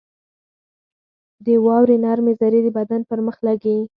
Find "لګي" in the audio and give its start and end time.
3.47-3.77